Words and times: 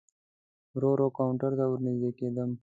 ورو 0.75 0.89
ورو 0.93 1.07
کاونټر 1.17 1.51
ته 1.59 1.63
ور 1.69 1.79
نږدې 1.85 2.11
کېدم. 2.19 2.49